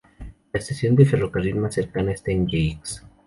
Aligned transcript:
La 0.51 0.59
estación 0.59 0.95
de 0.95 1.05
ferrocarril 1.05 1.57
más 1.57 1.75
cercana 1.75 2.11
está 2.13 2.31
en 2.31 2.47
Yeisk. 2.47 3.05